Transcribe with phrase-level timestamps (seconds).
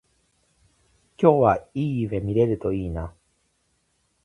[1.15, 3.13] 今日はいい夢見れるといいな